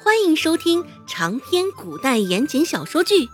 [0.00, 3.14] 欢迎收听长篇古代言情小说剧《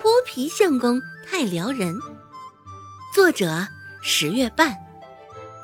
[0.00, 1.96] 泼皮相公太撩人》，
[3.12, 3.66] 作者
[4.00, 4.76] 十月半，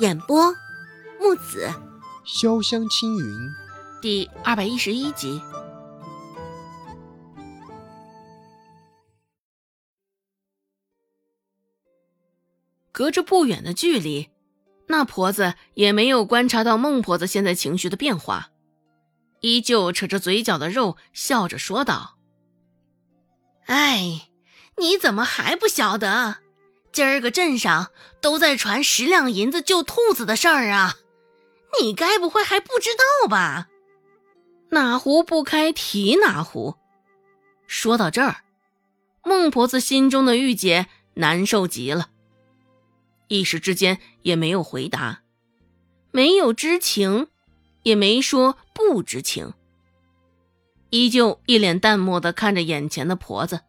[0.01, 0.53] 演播
[1.21, 1.73] 木子
[2.27, 3.49] 潇湘青云，
[4.03, 5.41] 第二百一十一集。
[12.91, 14.29] 隔着不远的距离，
[14.89, 18.51] 那婆子也没有观察到孟婆子现在情绪的变化。
[19.41, 22.17] 依旧扯着嘴角的肉，笑着说道
[23.67, 24.29] ：“哎，
[24.79, 26.39] 你怎么还不晓得？
[26.93, 27.91] 今儿个镇上
[28.21, 30.97] 都在传十两银子救兔子的事儿啊！
[31.81, 33.69] 你该不会还不知道吧？”
[34.71, 36.77] 哪壶不开提哪壶。
[37.67, 38.45] 说到这儿，
[39.23, 42.09] 孟婆子心中的郁结难受极了，
[43.29, 45.23] 一时之间也没有回答，
[46.11, 47.29] 没有知情。
[47.87, 49.55] 也没说不知情，
[50.91, 53.61] 依旧一脸淡漠的看着眼前的婆子。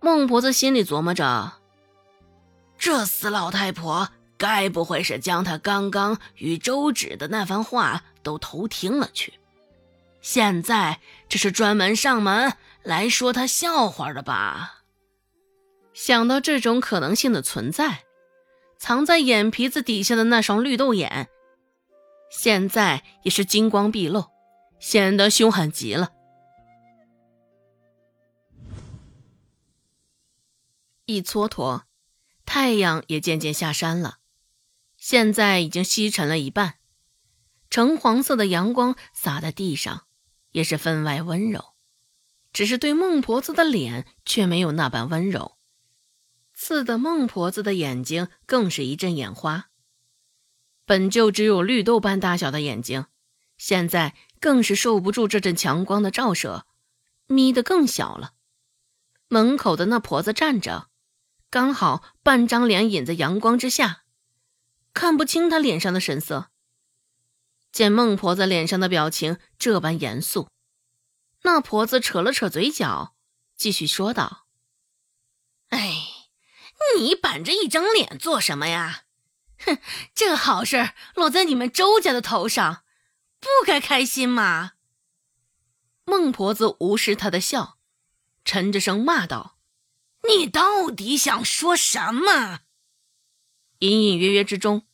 [0.00, 1.52] 孟婆子心里琢磨着：
[2.76, 9.34] 这死老太婆该不会是将她刚刚与周芷的那番话都偷听了去，
[10.20, 10.98] 现在
[11.28, 14.82] 这是专门上门来说她笑话的吧？
[15.94, 18.02] 想到这种可能性的存在，
[18.78, 21.28] 藏在眼皮子底下的那双绿豆眼。
[22.34, 24.30] 现在也是金光毕露，
[24.80, 26.12] 显得凶狠极了。
[31.04, 31.82] 一蹉跎，
[32.46, 34.16] 太阳也渐渐下山了，
[34.96, 36.76] 现在已经西沉了一半，
[37.68, 40.06] 橙黄色的阳光洒在地上，
[40.52, 41.74] 也是分外温柔。
[42.50, 45.58] 只是对孟婆子的脸却没有那般温柔，
[46.54, 49.68] 刺得孟婆子的眼睛更是一阵眼花。
[50.84, 53.06] 本就只有绿豆般大小的眼睛，
[53.56, 56.66] 现在更是受不住这阵强光的照射，
[57.26, 58.32] 眯得更小了。
[59.28, 60.88] 门口的那婆子站着，
[61.48, 64.04] 刚好半张脸隐在阳光之下，
[64.92, 66.50] 看不清她脸上的神色。
[67.70, 70.48] 见孟婆子脸上的表情这般严肃，
[71.42, 73.14] 那婆子扯了扯嘴角，
[73.56, 74.46] 继续说道
[75.70, 76.28] ：“哎，
[76.98, 79.04] 你板着一张脸做什么呀？”
[79.64, 79.78] 哼，
[80.14, 82.84] 这好事落在你们周家的头上，
[83.40, 84.72] 不该开心吗？
[86.04, 87.78] 孟婆子无视他的笑，
[88.44, 89.58] 沉着声骂道
[90.28, 92.60] ：“你到底想说什么？”
[93.78, 94.86] 隐隐约约之中，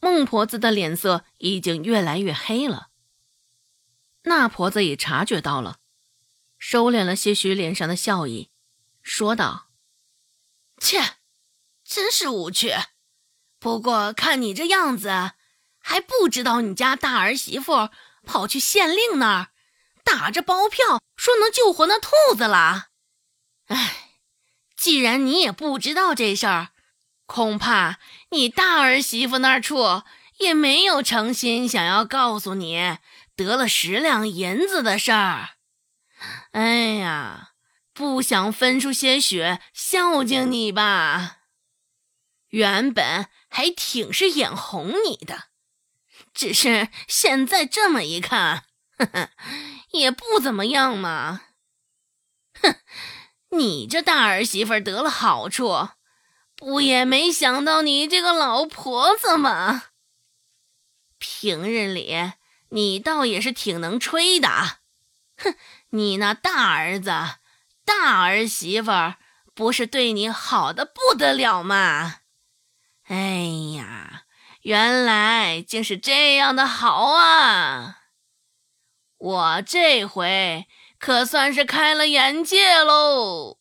[0.00, 2.90] 孟婆子的脸色已经越来越黑了。
[4.24, 5.80] 那婆子也察觉到了，
[6.58, 8.50] 收敛了些许脸上的笑意，
[9.02, 9.70] 说道
[10.78, 11.16] ：“切，
[11.82, 12.72] 真是无趣。”
[13.62, 15.34] 不过看你这样子，
[15.78, 17.90] 还不知道你家大儿媳妇
[18.26, 19.46] 跑去县令那儿
[20.02, 22.88] 打着包票说能救活那兔子了。
[23.68, 24.08] 哎，
[24.76, 26.70] 既然你也不知道这事儿，
[27.26, 28.00] 恐怕
[28.32, 30.02] 你大儿媳妇那处
[30.38, 32.98] 也没有诚心想要告诉你
[33.36, 35.50] 得了十两银子的事儿。
[36.50, 37.50] 哎呀，
[37.94, 41.36] 不想分出些血孝敬你吧？
[42.52, 43.28] 原本。
[43.54, 45.48] 还挺是眼红你的，
[46.32, 48.64] 只是现在这么一看，
[48.96, 49.30] 呵呵，
[49.90, 51.42] 也不怎么样嘛。
[52.62, 52.76] 哼，
[53.50, 55.90] 你这大儿媳妇得了好处，
[56.56, 59.88] 不也没想到你这个老婆子吗？
[61.18, 62.32] 平日里
[62.70, 64.48] 你倒也是挺能吹的，
[65.36, 65.54] 哼，
[65.90, 67.10] 你那大儿子、
[67.84, 68.90] 大儿媳妇
[69.52, 72.20] 不是对你好的不得了吗？
[73.04, 73.42] 哎
[73.76, 74.24] 呀，
[74.62, 77.98] 原来竟是这样的好啊！
[79.18, 80.66] 我这回
[80.98, 83.58] 可算是开了眼界喽。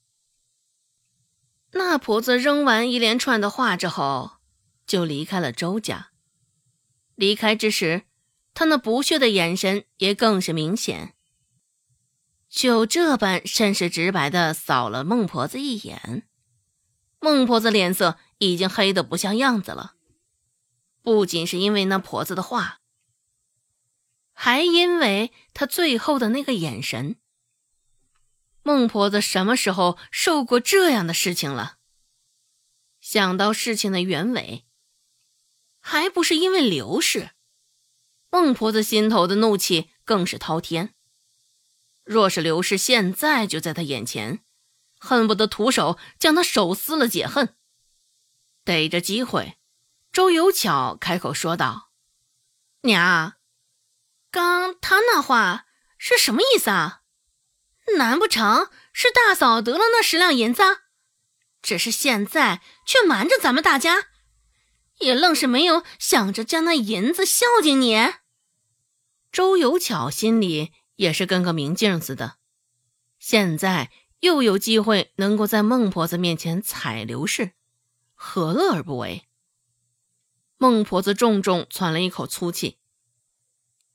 [1.72, 4.38] 那婆子扔完一连串的话之后，
[4.86, 6.12] 就离开了周家。
[7.16, 8.04] 离开之时，
[8.54, 11.16] 她那不屑的眼神也更是明显，
[12.48, 16.28] 就这般甚是直白的扫了孟婆子一眼。
[17.20, 18.18] 孟婆子脸色。
[18.42, 19.94] 已经黑的不像样子了，
[21.04, 22.80] 不仅是因为那婆子的话，
[24.34, 27.18] 还因为她最后的那个眼神。
[28.64, 31.78] 孟婆子什么时候受过这样的事情了？
[33.00, 34.66] 想到事情的原委，
[35.80, 37.32] 还不是因为刘氏，
[38.32, 40.96] 孟婆子心头的怒气更是滔天。
[42.04, 44.44] 若是刘氏现在就在她眼前，
[44.98, 47.56] 恨不得徒手将她手撕了解恨。
[48.64, 49.58] 逮着机会，
[50.12, 51.92] 周有巧开口说道
[52.84, 53.34] ：“娘，
[54.30, 55.66] 刚他那话
[55.98, 57.02] 是什么意思啊？
[57.98, 60.64] 难不成是大嫂得了那十两银子，
[61.62, 64.08] 只是现在却瞒着咱们大家，
[65.00, 68.14] 也愣是没有想着将那银子孝敬你？
[69.32, 72.38] 周有巧心里也是跟个明镜似的，
[73.18, 77.54] 现在又有机会能够在孟婆子面前踩刘氏，
[78.24, 79.28] 何乐而不为？
[80.58, 82.78] 孟婆子重重喘了一口粗气。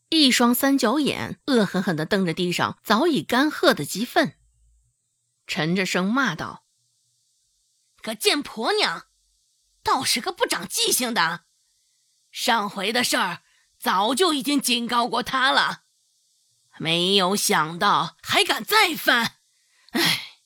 [0.08, 4.36] 一双三角眼恶狠狠地瞪着地上早已干涸的鸡粪，
[5.46, 6.66] 沉着声骂道
[8.02, 9.06] ：“个贱婆娘，
[9.84, 11.44] 倒是个不长记性的！
[12.32, 13.42] 上回的事儿
[13.78, 15.84] 早就已经警告过他了，
[16.78, 19.36] 没有想到还敢再犯！
[19.92, 20.40] 哎！”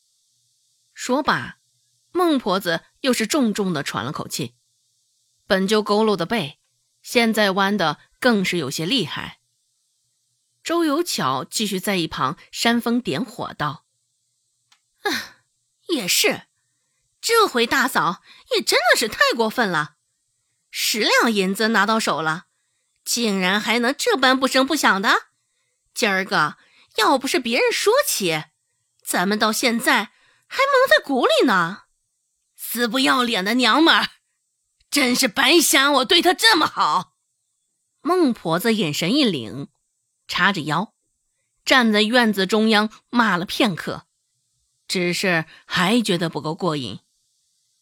[0.93, 1.60] 说罢，
[2.13, 4.55] 孟婆子又是重重地喘了口气，
[5.47, 6.59] 本就佝偻的背，
[7.03, 9.41] 现在弯的更是有些厉害。
[10.63, 13.87] 周有巧继续在一旁煽风点火道
[15.05, 15.39] ：“啊，
[15.89, 16.43] 也是，
[17.21, 18.23] 这回大嫂
[18.55, 19.97] 也真的是太过分了。
[20.71, 22.47] 十两银子拿到手了，
[23.05, 25.29] 竟然还能这般不声不响的。
[25.95, 26.59] 今儿个
[26.97, 28.45] 要不是别人说起，
[29.03, 30.13] 咱们到现在
[30.47, 31.85] 还蒙在鼓里呢。
[32.73, 34.11] 死不要脸的娘们儿，
[34.93, 37.15] 真是白瞎我对她这么好。”
[38.01, 39.67] 孟婆子眼神一凛。
[40.29, 40.95] 叉着腰，
[41.65, 44.07] 站在院子中央骂了片刻，
[44.87, 47.01] 只是还觉得不够过瘾，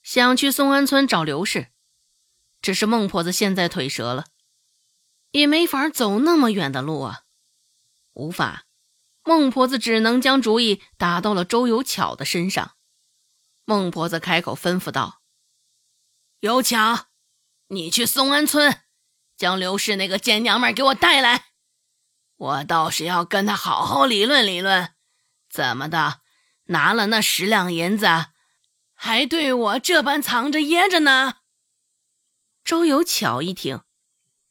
[0.03, 1.69] 想去松安村找刘氏。
[2.63, 4.29] 只是孟婆子现在腿折了，
[5.33, 7.25] 也没法走那么远的路啊，
[8.15, 8.65] 无法。
[9.23, 12.77] 孟婆子只能将主意打到了周有巧的身上。
[13.69, 15.21] 孟婆子开口吩咐道
[16.41, 17.09] ：“有巧，
[17.67, 18.81] 你去松安村，
[19.37, 21.49] 将刘氏那个贱娘们给我带来。”
[22.37, 24.95] 我倒是要跟她好好理论理论，
[25.51, 26.23] 怎么的，
[26.69, 28.07] 拿了那十两银子，
[28.95, 31.41] 还对我这般藏着掖着呢？
[32.65, 33.83] 周有巧一听，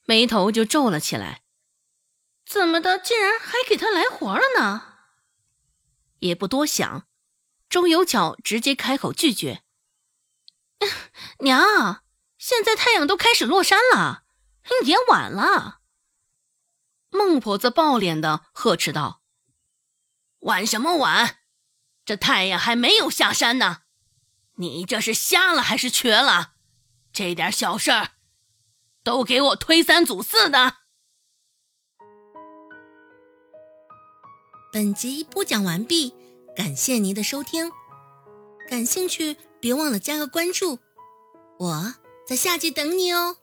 [0.06, 1.42] 眉头就皱了起来，
[2.46, 5.00] 怎么的，竟然还给他来活了呢？
[6.20, 7.08] 也不多想，
[7.70, 9.64] 周有巧直接开口拒绝
[11.40, 12.04] ：“娘，
[12.38, 14.24] 现在太阳都开始落山了，
[14.86, 15.82] 也晚了。”
[17.10, 19.22] 孟婆子暴脸的呵斥道
[20.42, 21.40] ：“晚什么晚？
[22.06, 23.82] 这太阳还没有下山呢！
[24.56, 26.54] 你这是瞎了还是瘸了？
[27.12, 28.12] 这点小事儿
[29.04, 30.78] 都给我推三阻四的！”
[34.72, 36.14] 本集播讲完毕，
[36.58, 37.72] 感谢您的收听。
[38.68, 40.80] 感兴趣别忘了加个关注，
[41.60, 41.94] 我
[42.26, 43.38] 在下集等你哦。